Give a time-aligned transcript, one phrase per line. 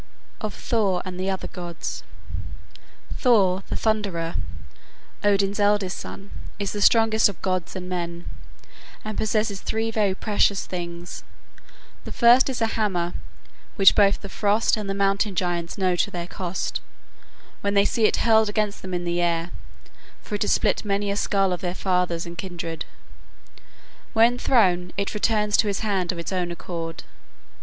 [0.41, 2.01] ]OF THOR AND THE OTHER GODS
[3.17, 4.33] Thor, the thunderer,
[5.23, 8.25] Odin's eldest son, is the strongest of gods and men,
[9.05, 11.23] and possesses three very precious things.
[12.03, 13.13] The first is a hammer,
[13.75, 16.81] which both the Frost and the Mountain giants know to their cost,
[17.61, 19.51] when they see it hurled against them in the air,
[20.23, 22.85] for it has split many a skull of their fathers and kindred.
[24.13, 27.03] When thrown, it returns to his hand of its own accord.